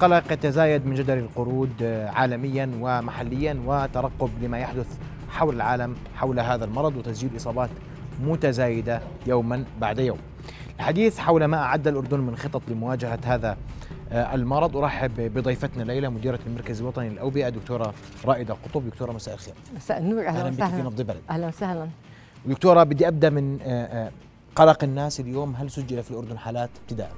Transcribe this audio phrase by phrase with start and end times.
[0.00, 1.82] قلق يتزايد من جدل القرود
[2.14, 4.86] عالميا ومحليا وترقب لما يحدث
[5.30, 7.70] حول العالم حول هذا المرض وتسجيل إصابات
[8.22, 10.18] متزايدة يوما بعد يوم.
[10.76, 13.56] الحديث حول ما أعد الأردن من خطط لمواجهة هذا
[14.12, 14.76] المرض.
[14.76, 17.94] أرحب بضيفتنا ليلى مديرة المركز الوطني للأوبئة دكتورة
[18.24, 18.86] رائدة قطب.
[18.86, 19.54] دكتورة مساء الخير.
[19.76, 21.88] مساء النور أهلا, أهلا بك في نبض بلد أهلا وسهلا.
[22.46, 23.58] دكتورة بدي أبدأ من
[24.56, 25.54] قلق الناس اليوم.
[25.56, 27.12] هل سجل في الأردن حالات ابتداء؟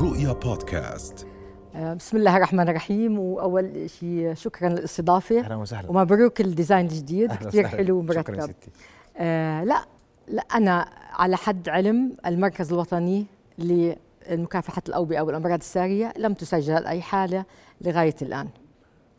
[0.00, 1.26] رؤيا بودكاست.
[1.74, 3.18] بسم الله الرحمن الرحيم.
[3.18, 5.40] وأول شيء شكرا للاستضافة.
[5.40, 5.90] أهلا وسهلا.
[5.90, 7.32] ومبروك الديزاين الجديد.
[7.32, 8.20] كثير حلو ومرتب.
[8.20, 8.70] شكرا ستي.
[9.16, 9.84] آه لا
[10.28, 13.26] لا أنا على حد علم المركز الوطني
[13.58, 17.44] لمكافحه الأوبئة والأمراض السارية لم تسجل أي حالة
[17.80, 18.48] لغاية الآن.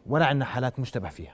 [0.07, 1.33] ولا عندنا حالات مشتبه فيها.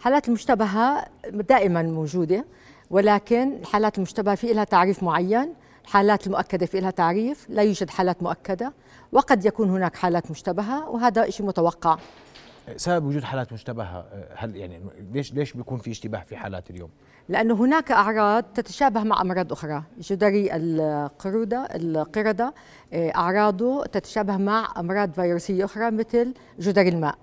[0.00, 2.44] حالات المشتبهه دائما موجودة
[2.90, 5.54] ولكن الحالات المشتبهه في لها تعريف معين.
[5.88, 8.72] الحالات المؤكده في لها تعريف لا يوجد حالات مؤكدة
[9.12, 11.98] وقد يكون هناك حالات مشتبهة وهذا شيء متوقع.
[12.76, 14.04] سبب وجود حالات مشتبهة
[14.36, 14.80] هل يعني
[15.12, 16.90] ليش ليش بيكون في اشتباه في حالات اليوم؟
[17.28, 19.82] لأنه هناك أعراض تتشابه مع أمراض أخرى.
[19.98, 22.54] جدري القروده القردة
[22.94, 27.14] أعراضه تتشابه مع أمراض فيروسية أخرى مثل جدري الماء.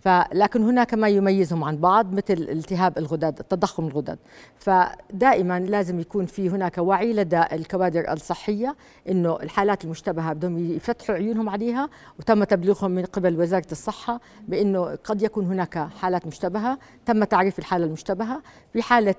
[0.00, 4.18] فلكن هناك ما يميزهم عن بعض مثل التهاب الغدد التضخم الغدد.
[4.56, 8.76] فدائما لازم يكون في هناك وعي لدى الكوادر الصحية
[9.08, 15.22] إنه الحالات المشتبهة بدهم يفتحوا عيونهم عليها وتم تبليغهم من قبل وزارة الصحة بإنه قد
[15.22, 18.42] يكون هناك حالات مشتبهة تم تعريف الحالة المشتبهة.
[18.72, 19.14] في حالة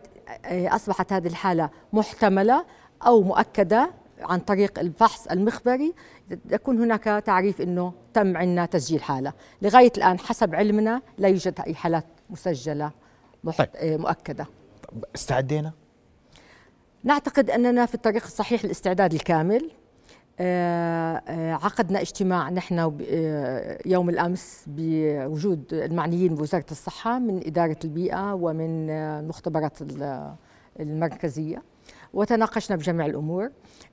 [0.45, 2.65] أصبحت هذه الحالة محتملة
[3.05, 5.93] أو مؤكدة عن طريق الفحص المخبري
[6.49, 9.33] يكون هناك تعريف إنه تم عندنا تسجيل حالة.
[9.61, 12.91] لغاية الآن حسب علمنا لا يوجد أي حالات مسجلة
[13.43, 13.77] محت...
[13.77, 13.99] طيب.
[13.99, 14.47] مؤكدة.
[14.83, 15.71] طب استعدينا؟
[17.03, 19.71] نعتقد أننا في الطريق الصحيح للاستعداد الكامل.
[21.63, 22.79] عقدنا اجتماع نحن
[23.85, 29.77] يوم الأمس بوجود المعنيين بوزارة الصحة من إدارة البيئة ومن المختبرات
[30.79, 31.63] المركزية.
[32.13, 33.49] وتناقشنا بجميع الأمور.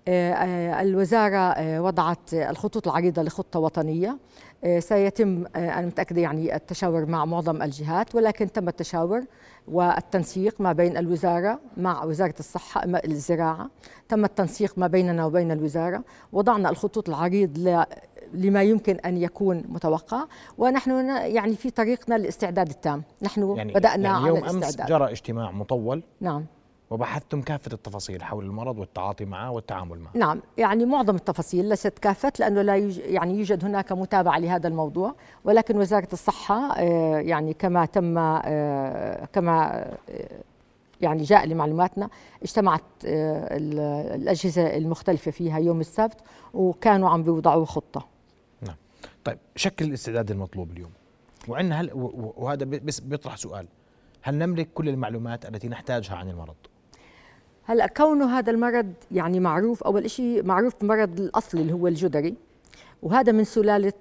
[0.08, 4.18] الوزارة وضعت الخطوط العريضة لخطة وطنية.
[4.78, 9.24] سيتم أنا متأكدة يعني التشاور مع معظم الجهات ولكن تم التشاور
[9.68, 13.70] والتنسيق ما بين الوزارة مع وزارة الصحة الزراعة.
[14.08, 16.04] تم التنسيق ما بيننا وبين الوزارة.
[16.32, 17.84] وضعنا الخطوط العريض
[18.34, 20.24] لما يمكن أن يكون متوقع.
[20.58, 23.02] ونحن يعني في طريقنا للاستعداد التام.
[23.22, 24.80] نحن يعني بدأنا يعني يوم على الاستعداد.
[24.80, 26.02] امس جرى اجتماع مطول.
[26.20, 26.44] نعم.
[26.90, 30.10] وبحثتم كافة التفاصيل حول المرض والتعاطي معه والتعامل معه.
[30.14, 35.14] نعم يعني معظم التفاصيل ليست كافة لأنه لا يوجد يعني يوجد هناك متابعة لهذا الموضوع
[35.44, 36.80] ولكن وزارة الصحة
[37.20, 38.14] يعني كما تم
[39.32, 39.86] كما
[41.00, 42.08] يعني جاء لمعلوماتنا
[42.42, 46.20] اجتمعت الأجهزة المختلفة فيها يوم السبت
[46.54, 48.06] وكانوا عم بيوضعوا خطة.
[48.62, 48.76] نعم.
[49.24, 50.90] طيب شكل الاستعداد المطلوب اليوم.
[51.48, 51.90] وعندنا هل
[52.36, 53.66] وهذا بس بيطرح سؤال.
[54.22, 56.56] هل نملك كل المعلومات التي نحتاجها عن المرض؟
[57.68, 62.34] هلأ كونه هذا المرض يعني معروف أول شيء معروف المرض الاصلي اللي هو الجدري
[63.02, 63.92] وهذا من سلالة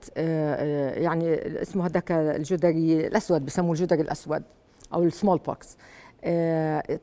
[1.04, 4.44] يعني اسمه هذاك الجدري الأسود بسموه الجدري الأسود
[4.94, 5.78] أو ال smallpox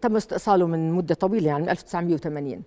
[0.00, 2.62] تم استئصاله من مدة طويلة يعني من 1980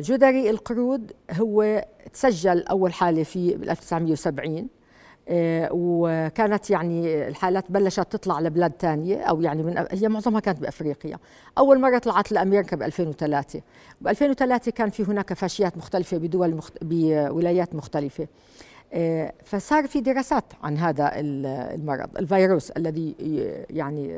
[0.00, 4.68] جدري القرود هو تسجل أول حالة في 1970
[5.30, 11.18] وكانت يعني الحالات بلشت تطلع لبلاد تانية أو يعني من هي معظمها كانت بأفريقيا.
[11.58, 13.60] أول مرة طلعت لأمريكا ب 2003
[14.00, 16.72] ب 2003 كان في هناك فاشيات مختلفة بدول مخت...
[16.82, 18.26] بولايات مختلفة.
[19.44, 23.14] فصار في دراسات عن هذا المرض الفيروس الذي
[23.70, 24.08] يعني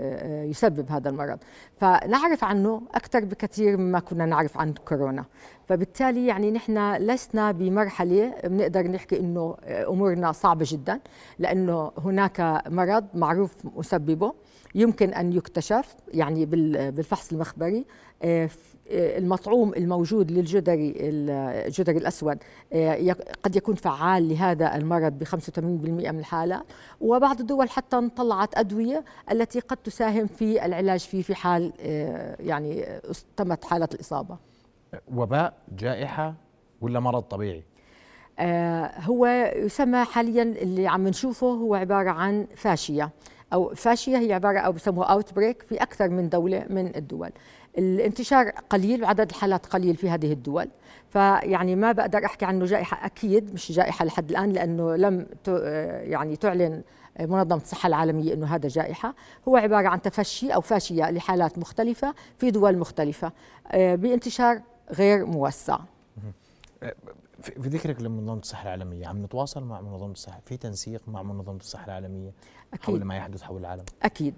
[0.51, 1.39] يسبب هذا المرض.
[1.77, 5.25] فنعرف عنه أكثر بكثير مما كنا نعرف عن كورونا.
[5.69, 11.01] فبالتالي يعني نحن لسنا بمرحلة بنقدر نحكي إنه أمورنا صعبة جدا
[11.39, 14.33] لأنه هناك مرض معروف مسببه
[14.75, 17.85] يمكن أن يكتشف يعني بالفحص المخبري
[18.91, 22.39] المطعوم الموجود للجدري الجدري الأسود
[23.43, 26.63] قد يكون فعال لهذا المرض ب 85% من الحالات
[27.01, 31.73] وبعض الدول حتى طلعت أدوية التي قد تساهم في العلاج فيه في حال
[32.41, 33.01] يعني
[33.37, 34.37] تمت حالة الإصابة.
[35.15, 36.35] وباء جائحة
[36.81, 37.65] ولا مرض طبيعي؟
[39.05, 39.27] هو
[39.57, 43.11] يسمى حاليا اللي عم نشوفه هو عبارة عن فاشية
[43.53, 47.31] أو فاشية هي عبارة أو بسموها outbreak في أكثر من دولة من الدول.
[47.79, 50.69] الانتشار قليل وعدد الحالات قليل في هذه الدول.
[51.11, 55.27] فيعني ما بقدر أحكي عنه جائحة أكيد مش جائحة لحد الآن لأنه لم
[56.03, 56.83] يعني تعلن
[57.21, 59.15] منظمة الصحة العالمية أنه هذا جائحة.
[59.49, 63.33] هو عبارة عن تفشي أو فاشية لحالات مختلفة في دول مختلفة
[63.75, 64.61] بانتشار
[64.93, 65.79] غير موسع.
[67.41, 71.85] في ذكرك لمنظمة الصحة العالمية عم نتواصل مع منظمة الصحة؟ في تنسيق مع منظمة الصحة
[71.85, 72.31] العالمية
[72.83, 74.35] حول أكيد ما يحدث حول العالم؟ أكيد.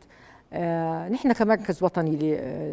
[0.53, 2.17] آه، نحن كمركز وطني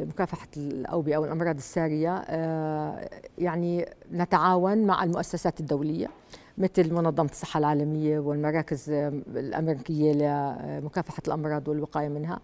[0.03, 6.07] لمكافحة الأوبئة أو الأمراض السارية آه، يعني نتعاون مع المؤسسات الدولية
[6.57, 8.89] مثل منظمة الصحة العالمية والمراكز
[9.35, 10.11] الأمريكية
[10.79, 12.39] لمكافحة الأمراض والوقاية منها.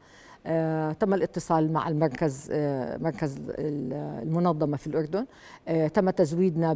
[0.99, 3.93] تم الاتصال مع المركز آه، مركز ال-
[4.27, 5.25] المنظمة في الأردن.
[5.67, 6.73] آه، تم تزويدنا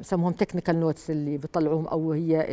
[0.00, 2.44] بسموهم technical notes اللي بيطلعوهم أو هي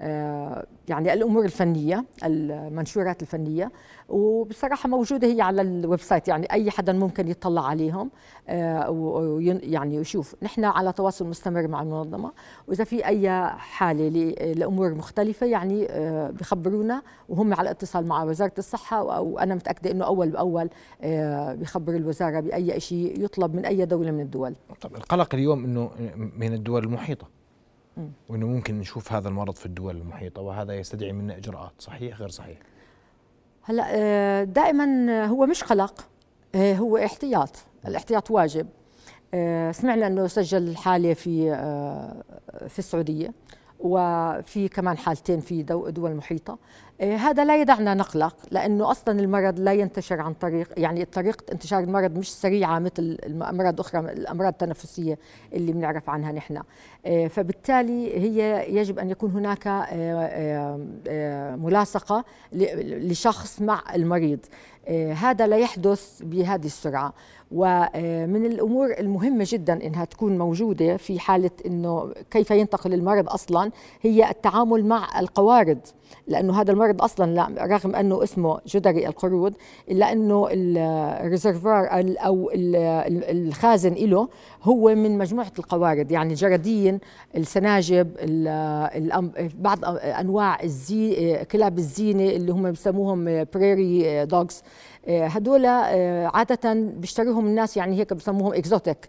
[0.00, 3.72] آه، يعني الأمور الفنية المنشورات الفنية.
[4.08, 8.10] وبصراحة موجودة هي على ال website يعني أي حدا ممكن يطلع عليهم
[8.48, 10.34] آه، وين- يعني يشوف.
[10.42, 12.32] نحن على تواصل مستمر مع المنظمة.
[12.68, 18.52] وإذا في أي حالة ل- لأمور مختلفة يعني آه، بخبرونا وهم على اتصال مع وزارة
[18.58, 20.70] الصحة وأنا متأكدة أنه أول بأول
[21.02, 24.54] آه، بيخبر الوزارة بأي شيء يطلب من أي دولة من الدول.
[24.80, 25.90] طب القلق اليوم إنه
[26.36, 27.26] من الدول المحيطة.
[28.28, 32.58] وإنه ممكن نشوف هذا المرض في الدول المحيطة وهذا يستدعي منا إجراءات صحيح غير صحيح؟
[33.62, 36.06] هلا آه، دائما هو مش قلق
[36.54, 37.50] آه، هو احتياط.
[37.88, 38.66] الاحتياط واجب.
[39.72, 41.50] سمعنا إنه سجل حالة في
[42.68, 43.32] في السعودية
[43.80, 46.58] وفي كمان حالتين في دو- دول محيطة.
[47.00, 52.18] هذا لا يدعنا نقلق لأنه أصلا المرض لا ينتشر عن طريق يعني طريقه انتشار المرض
[52.18, 55.18] مش سريعه مثل الامراض أخرى الأمراض التنفسية
[55.52, 56.62] اللي بنعرف عنها نحن.
[57.06, 64.38] آه، فبالتالي هي يجب أن يكون هناك آه، ملاصقة لشخص مع المريض.
[65.14, 67.12] هذا لا يحدث بهذه السرعة.
[67.54, 73.70] ومن الأمور المهمة جدا إنها تكون موجودة في حالة إنه كيف ينتقل المرض أصلا
[74.02, 75.78] هي التعامل مع القوارض
[76.28, 79.54] لأنه هذا المرض أصلا لا- رغم أنه اسمه جدري القرود
[79.90, 84.28] إلا أنه الريزرفوار أو ال- ال- الخازن له
[84.62, 86.98] هو من مجموعة القوارض يعني الجرادين
[87.36, 88.10] السناجب
[89.58, 94.62] بعض أنواع الزي كلاب الزينة اللي هم بسموهم prairie dogs
[95.08, 99.08] هدول آه، عادة بيشتروهم الناس يعني هيك بسموهم exotic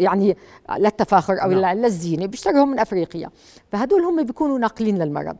[0.00, 0.36] يعني
[0.78, 1.78] للتفاخر أو نعم.
[1.78, 3.30] للزينه بيشتروهم من أفريقيا
[3.72, 5.36] فهدول هم بيكونوا ناقلين للمرض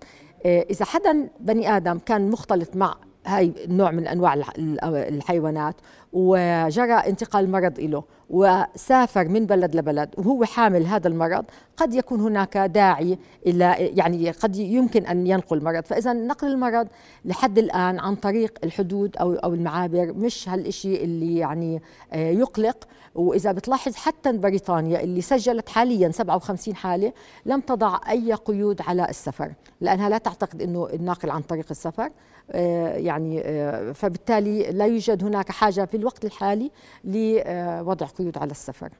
[0.46, 2.94] آه، إذا حدا بني آدم كان مختلط مع
[3.26, 4.52] هاي النوع من أنواع الح-
[4.84, 5.74] الحيوانات
[6.12, 11.44] وجرى انتقال المرض له وسافر من بلد لبلد وهو حامل هذا المرض
[11.76, 15.84] قد يكون هناك داعي إلى يعني قد يمكن أن ينقل المرض.
[15.84, 16.88] فإذا نقل المرض
[17.24, 22.88] لحد الآن عن طريق الحدود أو أو المعابر مش هالشيء اللي يعني آه، يقلق.
[23.14, 27.12] وإذا بتلاحظ حتى بريطانيا اللي سجلت حاليا 57 حالة
[27.46, 32.10] لم تضع أي قيود على السفر لأنها لا تعتقد إنه الناقل عن طريق السفر
[32.52, 36.70] آه، يعني آه، فبالتالي لا يوجد هناك حاجة في الوقت الحالي
[37.04, 38.90] لوضع قيود على السفر.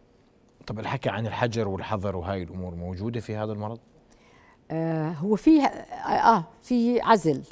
[0.67, 3.79] طب الحكي عن الحجر والحظر وهاي الأمور موجودة في هذا المرض؟
[4.71, 5.65] آه، هو في
[6.07, 7.43] آه في عزل.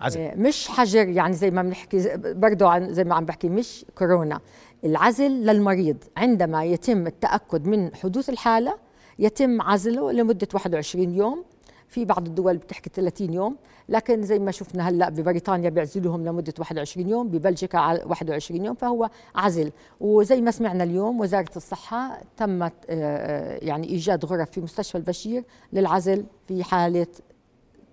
[0.00, 0.20] عزل.
[0.20, 4.40] آه، مش حجر يعني زي ما بنحكي برضه عن زي ما عم بحكي مش كورونا.
[4.84, 5.96] العزل للمريض.
[6.16, 8.78] عندما يتم التأكد من حدوث الحالة
[9.18, 11.44] يتم عزله لمدة 21 يوم
[11.88, 13.56] في بعض الدول بتحكي 30 يوم
[13.88, 19.10] لكن زي ما شفنا هلأ ببريطانيا بيعزلوهم لمدة 21 يوم ببلجيكا على 21 يوم فهو
[19.34, 19.72] عزل.
[20.00, 26.24] وزي ما سمعنا اليوم وزارة الصحة تمت آه، يعني إيجاد غرف في مستشفى البشير للعزل
[26.48, 27.06] في حالة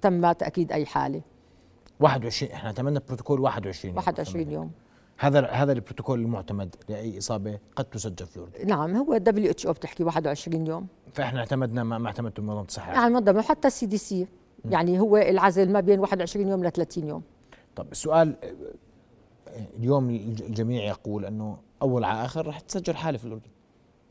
[0.01, 1.21] تم تأكيد أي حالة.
[1.99, 4.71] 21 إحنا اعتمدنا بروتوكول 21 يوم 21 يوم.
[5.23, 10.67] هذا هذا البروتوكول المعتمد لأي إصابة قد تسجل في الاردن نعم هو WHO بتحكي 21
[10.67, 10.87] يوم.
[11.13, 12.93] فإحنا اعتمدنا ما اعتمدته منظمه الصحة.
[12.93, 14.27] يعني منظمه حتى ال CDC
[14.65, 17.21] يعني هو العزل ما بين 21 يوم ل 30 يوم.
[17.75, 18.35] طب السؤال
[19.79, 23.49] اليوم الج- الجميع يقول إنه أول على آخر رح تسجل حالة في الأردن.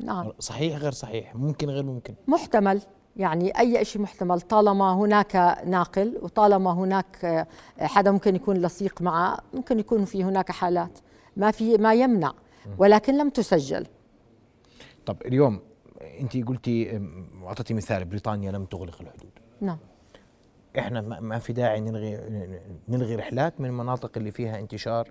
[0.01, 0.33] نعم.
[0.39, 2.81] صحيح غير صحيح؟ ممكن غير ممكن؟ محتمل.
[3.17, 7.47] يعني أي شيء محتمل طالما هناك ناقل وطالما هناك آه،
[7.81, 10.99] حدا ممكن يكون لصيق معه ممكن يكون في هناك حالات.
[11.37, 12.33] ما في ما يمنع
[12.79, 13.87] ولكن لم تسجل.
[15.07, 15.61] طب اليوم
[16.21, 19.31] انت قلتي أم، واعطيتي مثال بريطانيا لم تغلق الحدود.
[19.61, 19.79] نعم.
[20.79, 22.21] إحنا ما في داعي نلغي
[22.89, 25.11] نلغي رحلات من المناطق اللي فيها انتشار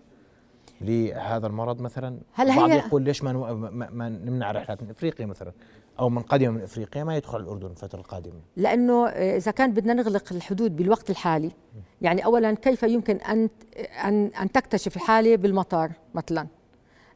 [0.81, 5.51] لهذا المرض مثلا؟ البعض هي- يقول ليش ما, ما, ما نمنع رحلات من إفريقيا مثلا؟
[5.99, 8.39] أو من قدم من إفريقيا ما يدخل الأردن الفترة القادمة.
[8.57, 11.51] لأنه إذا كان بدنا نغلق الحدود بالوقت الحالي
[12.01, 13.49] يعني اولا كيف يمكن ان
[14.05, 16.47] ان أن تكتشف الحالة بالمطار مثلا؟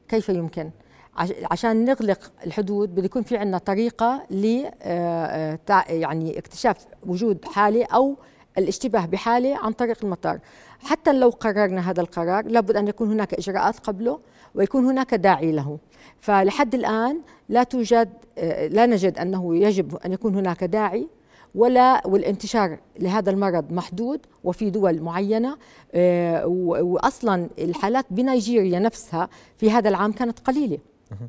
[0.08, 0.70] كيف يمكن؟
[1.18, 7.46] عش- عشان نغلق الحدود بده يكون في عندنا طريقة ل آه، آه، يعني اكتشاف وجود
[7.46, 8.18] حالة أو
[8.58, 10.40] الاشتباه بحاله عن طريق المطار.
[10.80, 14.20] حتى لو قررنا هذا القرار لابد أن يكون هناك إجراءات قبله
[14.56, 15.78] ويكون هناك داعي له.
[16.20, 17.20] فلحد الآن
[17.50, 18.10] لا توجد
[18.70, 21.08] لا نجد أنه يجب أن يكون هناك داعي
[21.56, 25.58] ولا والانتشار لهذا المرض محدود وفي دول معينة.
[25.94, 30.78] آه، وأصلا الحالات بنيجيريا نفسها في هذا العام كانت قليلة.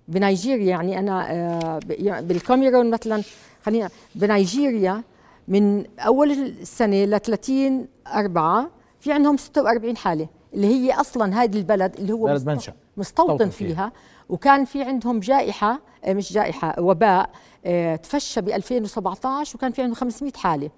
[0.08, 1.78] بنيجيريا يعني أنا آه،
[2.20, 3.22] بالكاميرون مثلا
[3.62, 5.02] خلينا بنيجيريا
[5.48, 11.96] من أول السنة ل 30 أربعة في عندهم 46 حالة اللي هي أصلا هذه البلد
[11.98, 13.68] اللي هو بلد منشأ مستوطن فيها.
[13.68, 13.92] فيها.
[14.28, 17.30] وكان في عندهم جائحة آه، مش جائحة وباء
[17.66, 20.70] آه، تفشى ب 2017 وكان في عندهم 500 حالة.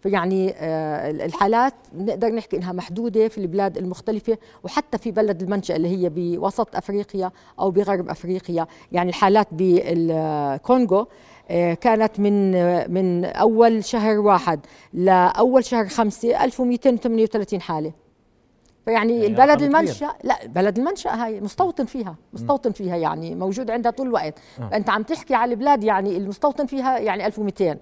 [0.00, 5.88] فيعني آه، الحالات نقدر نحكي إنها محدودة في البلاد المختلفة وحتى في بلد المنشأ اللي
[5.88, 8.66] هي بوسط أفريقيا أو بغرب أفريقيا.
[8.92, 11.06] يعني الحالات بالكونغو
[11.74, 12.52] كانت من
[12.92, 14.60] من أول شهر واحد
[14.92, 17.92] لاول شهر خمسة 1238 حالة.
[18.84, 23.92] فيعني يعني البلد المنشا لا بلد المنشا هاي مستوطن فيها مستوطن فيها يعني موجود عندها
[23.92, 24.38] طول الوقت.
[24.60, 24.76] آه.
[24.76, 27.76] انت عم تحكي على البلاد يعني المستوطن فيها يعني 1200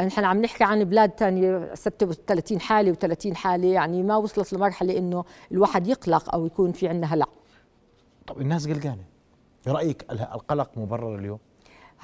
[0.00, 5.24] نحن عم نحكي عن بلاد ثانية 36 حالة و30 حالة يعني ما وصلت لمرحلة إنه
[5.52, 7.26] الواحد يقلق أو يكون في عندنا هلع
[8.26, 9.04] طب الناس قلقانة.
[9.66, 11.38] برأيك القلق مبرر اليوم؟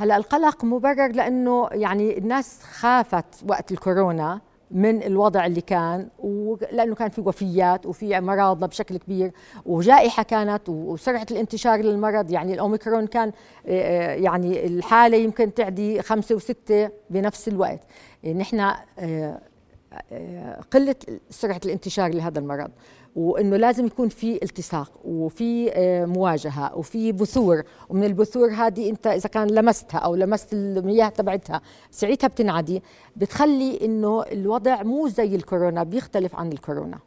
[0.01, 4.41] هلا القلق مبرر لأنه يعني الناس خافت وقت الكورونا
[4.71, 9.33] من الوضع اللي كان ولأنه كان في وفيات وفي مرضى بشكل كبير
[9.67, 12.31] وجائحة كانت وسرعة الانتشار للمرض.
[12.31, 13.33] يعني الأوميكرون كان
[13.67, 17.81] آه، آه، يعني الحالة يمكن تعدي خمسة وستة بنفس الوقت.
[18.25, 19.41] نحن آه،
[20.71, 20.97] قلة
[21.31, 22.71] سرعة الانتشار لهذا المرض.
[23.19, 27.63] وإنه لازم يكون في التصاق وفي آه، مواجهة وفي بثور.
[27.89, 31.61] ومن البثور هذه أنت إذا كان لمستها أو لمست المياه تبعتها
[31.91, 32.83] ساعتها بتنعدي.
[33.17, 36.99] بتخلي إنه الوضع مو زي الكورونا بيختلف عن الكورونا.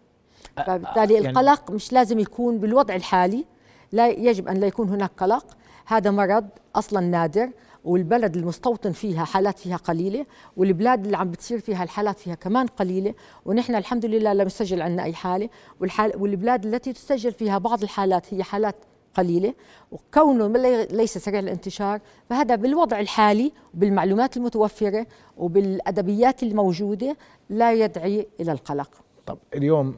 [0.57, 3.45] فبالتالي يعني القلق مش لازم يكون بالوضع الحالي
[3.91, 5.45] لا يجب أن لا يكون هناك قلق.
[5.85, 7.49] هذا مرض أصلا نادر.
[7.83, 10.25] والبلد المستوطن فيها حالات فيها قليلة
[10.57, 13.13] والبلاد اللي عم بتصير فيها الحالات فيها كمان قليلة
[13.45, 18.33] ونحن الحمد لله لم يسجل عندنا أي حالة والحال والبلاد التي تسجل فيها بعض الحالات
[18.33, 18.75] هي حالات
[19.13, 19.53] قليلة
[19.91, 20.47] وكونه
[20.91, 25.07] ليس سريع الانتشار فهذا بالوضع الحالي وبالمعلومات المتوفرة
[25.37, 27.17] وبالأدبيات الموجودة
[27.49, 28.89] لا يدعي إلى القلق.
[29.25, 29.95] طب اليوم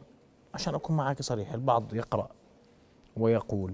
[0.54, 2.30] عشان أكون معك صريح البعض يقرأ
[3.18, 3.74] ويقول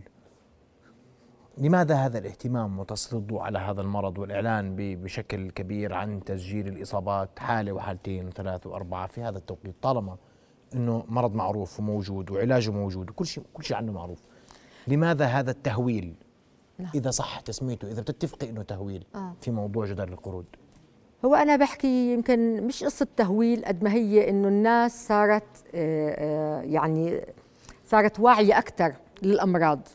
[1.60, 7.72] لماذا هذا الاهتمام وتسليط الضوء على هذا المرض والإعلان بشكل كبير عن تسجيل الإصابات حالة
[7.72, 10.18] وحالتين وثلاث وأربعة في هذا التوقيت طالما
[10.75, 14.22] أنه مرض معروف وموجود وعلاجه موجود وكل شيء كل شيء عنه معروف
[14.88, 16.13] لماذا هذا التهويل
[16.80, 16.92] نعم.
[16.96, 19.34] إذا صح تسميته إذا بتتفقي أنه تهويل آه.
[19.42, 20.46] في موضوع جدار القرود
[21.25, 26.62] هو أنا بحكي يمكن مش قصة تهويل قد ما هي إنه الناس صارت آه، آه،
[26.62, 27.22] يعني
[27.86, 29.88] صارت واعية أكثر للأمراض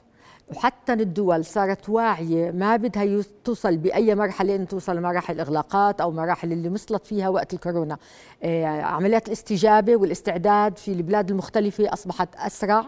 [0.51, 6.53] وحتى الدول صارت واعية ما بدها توصل بأي مرحلة أن توصل لمراحل إغلاقات أو مراحل
[6.53, 7.97] اللي وصلت فيها وقت الكورونا.
[8.43, 12.87] آه، عمليات الاستجابة والاستعداد في البلاد المختلفة أصبحت أسرع.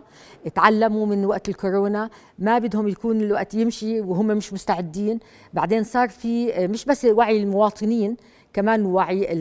[0.55, 2.11] تعلموا من وقت الكورونا.
[2.39, 5.21] ما بدهم يكون الوقت يمشي وهم مش مستعدين.
[5.53, 8.17] بعدين صار في آه، مش بس وعي المواطنين
[8.57, 9.33] كمان وعي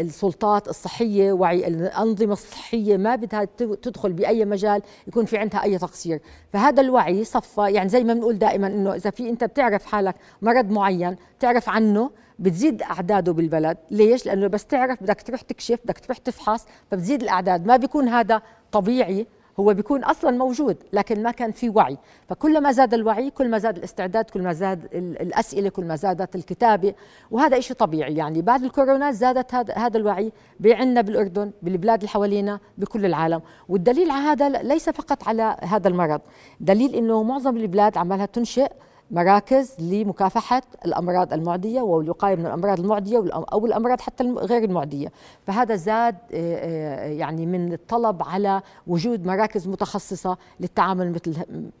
[0.00, 3.44] السلطات الصحية وعي الأنظمة الصحية ما بدها
[3.82, 6.20] تدخل بأي مجال يكون في عندها أي تقصير.
[6.52, 10.70] فهذا الوعي صفى يعني زي ما بنقول دائما أنه إذا في أنت بتعرف حالك مرض
[10.70, 13.76] معين تعرف عنه بتزيد أعداده بالبلد.
[13.90, 17.66] ليش؟ لأنه بس تعرف بدك تروح تكشف بدك تروح تفحص فبتزيد الأعداد.
[17.66, 18.42] ما بيكون هذا
[18.72, 19.26] طبيعي.
[19.60, 21.98] هو بيكون أصلا موجود لكن ما كان في وعي.
[22.28, 26.34] فكل ما زاد الوعي كل ما زاد الاستعداد كل ما زاد الأسئلة كل ما زادت
[26.36, 26.94] الكتابة.
[27.30, 28.14] وهذا شيء طبيعي.
[28.14, 33.40] يعني بعد الكورونا زادت هذا هذا الوعي بعنا بالأردن بالبلاد اللي حوالينا بكل العالم.
[33.68, 36.20] والدليل على هذا ليس فقط على هذا المرض.
[36.60, 38.70] دليل إنه معظم البلاد عمالها تنشئ
[39.14, 45.12] مراكز لمكافحة الأمراض المعدية والوقاية من الأمراض المعدية أو الأمراض حتى غير المعدية.
[45.46, 51.34] فهذا زاد آه، آه، يعني من الطلب على وجود مراكز متخصصة للتعامل مثل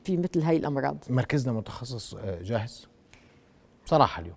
[0.04, 0.96] في مثل هاي الأمراض.
[1.10, 2.88] مركزنا متخصص آه، جاهز؟
[3.86, 4.36] بصراحة اليوم.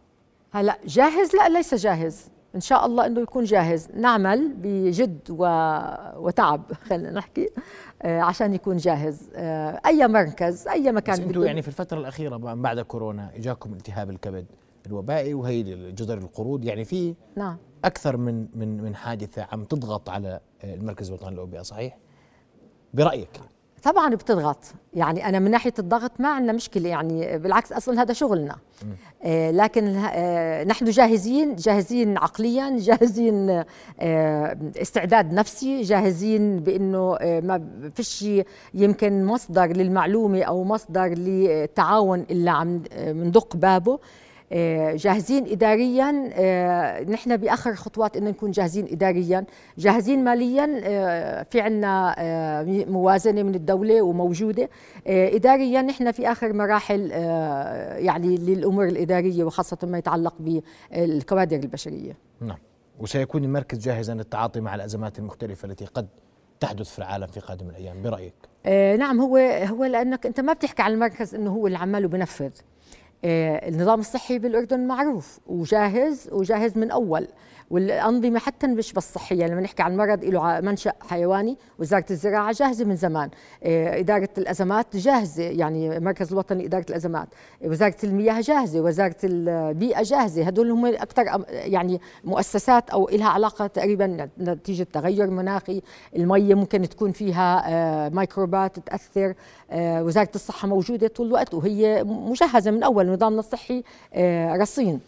[0.51, 2.25] هلا جاهز؟ لا ليس جاهز.
[2.58, 3.90] إن شاء الله إنه يكون جاهز.
[3.94, 5.46] نعمل بجد و...
[6.18, 7.50] وتعب خلينا نحكي
[8.02, 9.30] آه، عشان يكون جاهز.
[9.36, 14.46] آه، أي مركز أي مكان أنتم يعني في الفترة الأخيرة بعد كورونا إجاكم التهاب الكبد
[14.88, 16.66] الوبائي وهي جدر القرود.
[16.66, 17.58] يعني في نعم.
[17.86, 21.98] أكثر من من من حادثة عم تضغط على المركز الوطني للأوبئة صحيح؟
[22.94, 23.42] برأيك؟
[23.84, 24.57] طبعا بتضغط.
[24.93, 26.89] يعني أنا من ناحية الضغط ما عندنا مشكلة.
[26.89, 28.55] يعني بالعكس أصلا هذا شغلنا.
[29.24, 33.63] آه لكن آه نحن جاهزين جاهزين عقليا جاهزين
[34.00, 37.63] آه استعداد نفسي جاهزين بإنه آه ما
[37.96, 38.25] فيش
[38.74, 43.93] يمكن مصدر للمعلومة أو مصدر للتعاون إلا عم بندق بابه.
[43.93, 44.00] آه،
[44.96, 49.46] جاهزين اداريا آه، نحن بآخر خطوات انه نكون جاهزين اداريا.
[49.77, 52.16] جاهزين ماليا آه، في عنا
[52.88, 54.70] موازنة من الدولة وموجودة.
[55.08, 57.12] اداريا نحن في آخر مراحل
[58.01, 62.18] يعني للأمور الإدارية وخاصة ما يتعلق بالكوادر البشرية.
[62.42, 62.58] نعم.
[63.00, 66.08] وسيكون المركز جاهزا للتعاطي مع الأزمات المختلفة التي قد
[66.60, 68.34] تحدث في العالم في قادم الأيام برأيك؟
[69.00, 69.22] نعم.
[69.22, 72.46] هو هو لأنك أنت ما بتحكي عن المركز إنه هو اللي عمال وبنفذ.
[72.46, 72.51] آه،
[73.24, 77.28] النظام الصحي بالأردن معروف وجاهز وجاهز من أول.
[77.70, 82.86] والأنظمة حتى مش بس صحية لما نحكي عن مرض له منشأ حيواني وزارة الزراعة جاهزة
[82.86, 83.30] من زمان.
[83.64, 87.28] آه، إدارة الأزمات جاهزة يعني المركز الوطني لإدارة الأزمات.
[87.66, 90.44] وزارة المياه جاهزة وزارة البيئة جاهزة.
[90.44, 95.82] هدول هم أكثر يعني مؤسسات أو لها علاقة تقريبا نتيجة تغير مناخي.
[96.16, 99.34] المية ممكن تكون فيها آه، ميكروبات تأثر
[99.74, 103.84] وزارة الصحة موجودة طول الوقت وهي مجهزة من أول نظامنا الصحي
[104.14, 105.00] آه، رصين.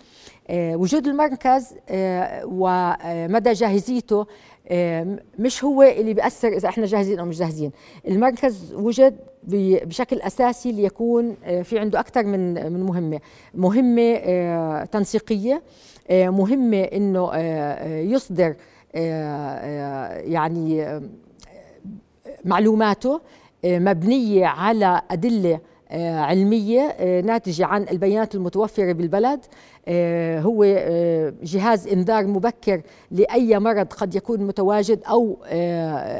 [0.49, 4.25] آه، وجود المركز آه، ومدى جاهزيته
[5.39, 7.71] مش هو اللي بيأثر إذا إحنا جاهزين أو مش جاهزين.
[8.07, 9.17] المركز وجد
[9.83, 13.19] بشكل أساسي ليكون في عنده أكثر من من مهمة.
[13.53, 15.61] مهمة تنسيقية
[16.11, 17.35] مهمة إنه
[17.85, 18.55] يصدر
[20.23, 20.99] يعني
[22.45, 23.21] معلوماته
[23.63, 25.59] مبنية على أدلة
[25.91, 29.39] آه، علمية آه، ناتجة عن البيانات المتوفرة بالبلد.
[29.87, 30.63] آه، هو
[31.43, 35.37] جهاز إنذار مبكر لأي مرض قد يكون متواجد أو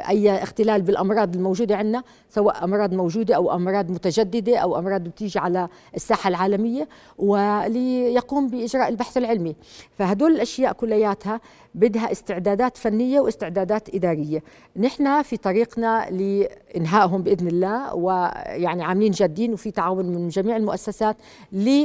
[0.08, 5.68] أي اختلال بالأمراض الموجودة عندنا سواء أمراض موجودة أو أمراض متجددة أو أمراض بتيجي على
[5.94, 9.56] الساحة العالمية وليقوم بإجراء البحث العلمي.
[9.98, 11.40] فهدول الأشياء كلياتها
[11.74, 14.42] بدها استعدادات فنية واستعدادات إدارية
[14.76, 21.16] نحن في طريقنا لإنهائهم بإذن الله ويعني عاملين جادين وفي تعاون من جميع المؤسسات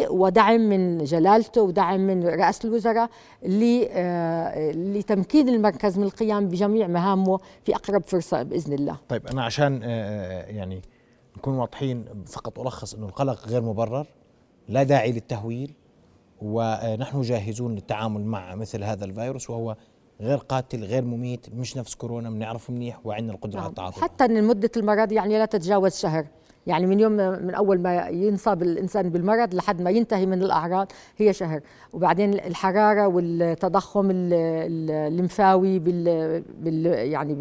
[0.10, 3.10] ودعم من جلالته ودعم من رئاسة الوزراء
[3.44, 8.98] آه، لتمكين المركز من القيام بجميع مهامه في أقرب فرصة بإذن الله.
[9.10, 10.82] طيب أنا عشان آه، آه، يعني
[11.38, 14.08] نكون واضحين فقط ألخص إنه القلق غير مبرر
[14.70, 15.74] لا داعي للتهويل
[16.46, 19.76] ونحن جاهزون للتعامل مع مثل هذا الفيروس وهو
[20.22, 24.44] غير قاتل غير مميت مش نفس كورونا بنعرفه منيح وعندنا القدرة على التعاطي حتى إن
[24.44, 26.26] مده المرض يعني لا تتجاوز شهر.
[26.68, 31.34] يعني من يوم من أول ما ينصاب الإنسان بالمرض لحد ما ينتهي من الأعراض هي
[31.34, 31.62] شهر.
[31.94, 37.34] وبعدين الحرارة والتضخم الليمفاوي بال, بال يعني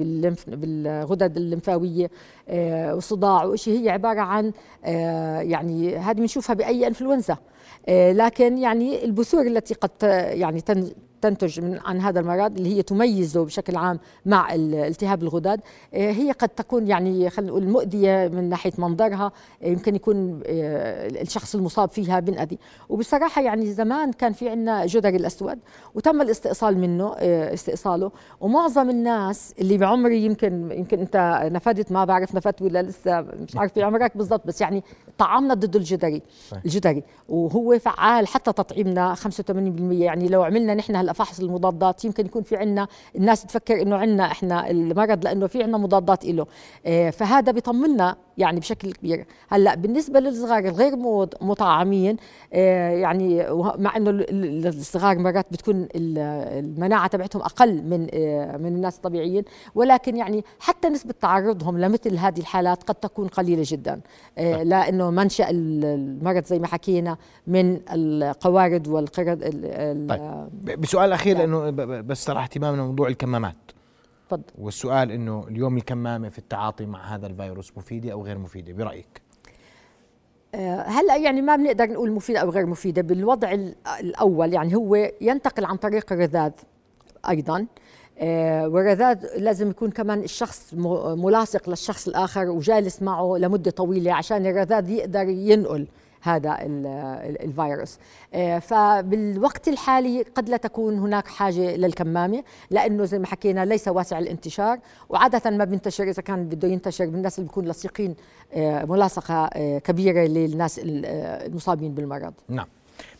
[0.46, 2.10] بالغدد الليمفاوية
[2.48, 4.52] آه وصداع وشيء هي عبارة عن
[4.84, 7.36] آه يعني هذه بنشوفها بأي إنفلونزا.
[7.88, 9.90] لكن يعني البثور التي قد
[10.32, 10.60] يعني
[11.20, 15.60] تنتج من عن هذا المرض اللي هي تميزه بشكل عام مع التهاب الغدد
[15.94, 21.06] آه، هي قد تكون يعني خلينا نقول مؤذية من ناحية منظرها آه، يمكن يكون آه،
[21.22, 25.58] الشخص المصاب فيها بنأذي وبصراحة يعني زمان كان في عندنا جدري الأسود
[25.94, 28.10] وتم الاستئصال منه استئصاله.
[28.40, 33.72] ومعظم الناس اللي بعمري يمكن يمكن أنت نفدت ما بعرف نفدت ولا لسه مش عارف
[33.72, 34.82] في عمرك بالضبط بس يعني
[35.18, 36.22] طعمنا ضد الجدري.
[36.64, 37.02] الجدري.
[37.28, 39.20] وهو فعال حتى تطعيمنا 85%
[39.92, 42.04] يعني لو عملنا نحن هلا فحص المضادات.
[42.04, 46.46] يمكن يكون في عنا الناس تفكر إنه عنا إحنا المرض لأنه في عنا مضادات له
[46.86, 49.26] آه، فهذا بيطمنا يعني بشكل كبير.
[49.48, 50.96] هلأ بالنسبة للصغار الغير
[51.40, 52.16] مطعمين
[52.52, 53.46] آه، يعني
[53.78, 54.10] مع إنه
[54.68, 59.44] الصغار مرات بتكون المناعة تبعتهم أقل من آه، من الناس الطبيعيين.
[59.74, 64.00] ولكن يعني حتى نسبة تعرضهم لمثل هذه الحالات قد تكون قليلة جدا.
[64.62, 69.44] لأنه منشأ المرض زي ما حكينا من القوارض والقرد
[70.08, 70.84] طيب.
[70.94, 73.56] بسؤال السؤال الاخير لأنه بس صراحة اهتمامنا موضوع الكمامات.
[74.28, 74.42] تفضل.
[74.58, 79.22] والسؤال إنه اليوم الكمامة في التعاطي مع هذا الفيروس مفيدة أو غير مفيدة برأيك؟
[80.54, 83.56] آه، هلأ يعني ما بنقدر نقول مفيدة أو غير مفيدة بالوضع
[84.00, 86.52] الأول يعني هو ينتقل عن طريق الرذاذ
[87.28, 87.66] أيضا.
[88.18, 90.74] آه، والرذاذ لازم يكون كمان الشخص
[91.16, 95.86] ملاصق للشخص الآخر وجالس معه لمدة طويلة عشان الرذاذ يقدر ينقل.
[96.24, 97.98] هذا الفيروس
[98.34, 104.18] آه، فبالوقت الحالي قد لا تكون هناك حاجة للكمامة لأنه زي ما حكينا ليس واسع
[104.18, 104.78] الانتشار.
[105.08, 108.14] وعادة ما بينتشر إذا كان بده ينتشر بالناس اللي بيكون لصيقين
[108.54, 112.34] آه، ملاصقة آه، كبيرة للناس المصابين بالمرض.
[112.48, 112.66] نعم.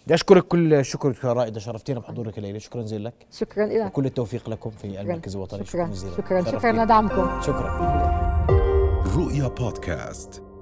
[0.05, 2.59] بدي أشكرك كل الشكر دكتوره رائدة شرفتينا بحضورك الليلة.
[2.59, 3.09] شكرا جزيلا.
[3.09, 5.65] لك شكرا لك وكل التوفيق لكم في المركز الوطني.
[5.65, 6.17] شكرا شكرا.
[6.17, 7.41] شكرا, شكرا لدعمكم.
[7.43, 7.95] شكرا.
[9.17, 10.54] رؤيا بودكاست.